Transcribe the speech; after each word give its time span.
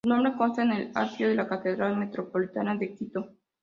Su 0.03 0.09
nombre 0.09 0.33
consta 0.35 0.63
en 0.63 0.71
el 0.71 0.91
atrio 0.95 1.29
de 1.29 1.35
la 1.35 1.47
Catedral 1.47 1.95
Metropolitana 1.95 2.75
de 2.75 2.95
Quito. 2.95 3.35